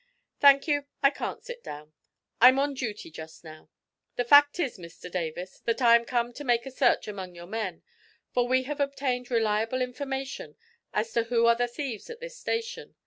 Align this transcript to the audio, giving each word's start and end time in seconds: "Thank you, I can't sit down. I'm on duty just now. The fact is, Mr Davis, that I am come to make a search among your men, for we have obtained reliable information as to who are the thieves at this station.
"Thank 0.39 0.67
you, 0.67 0.85
I 1.03 1.11
can't 1.11 1.43
sit 1.45 1.63
down. 1.63 1.93
I'm 2.41 2.57
on 2.57 2.73
duty 2.73 3.11
just 3.11 3.43
now. 3.43 3.69
The 4.15 4.25
fact 4.25 4.59
is, 4.59 4.79
Mr 4.79 5.11
Davis, 5.11 5.59
that 5.65 5.79
I 5.79 5.95
am 5.95 6.05
come 6.05 6.33
to 6.33 6.43
make 6.43 6.65
a 6.65 6.71
search 6.71 7.07
among 7.07 7.35
your 7.35 7.45
men, 7.45 7.83
for 8.31 8.47
we 8.47 8.63
have 8.63 8.79
obtained 8.79 9.29
reliable 9.29 9.79
information 9.83 10.55
as 10.91 11.13
to 11.13 11.25
who 11.25 11.45
are 11.45 11.55
the 11.55 11.67
thieves 11.67 12.09
at 12.09 12.19
this 12.19 12.35
station. 12.35 12.95